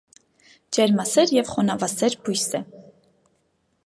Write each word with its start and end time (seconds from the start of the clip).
Ջերմասեր 0.77 1.33
և 1.35 1.51
խոնավասեր 1.51 2.15
բույս 2.29 2.47
է։ 2.61 2.63